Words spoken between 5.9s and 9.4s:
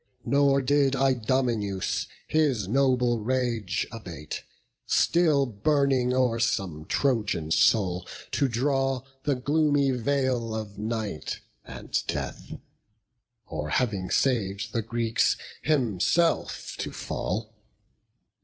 o'er some Trojan soul To draw the